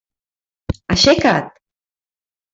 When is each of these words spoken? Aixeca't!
Aixeca't! 0.95 1.35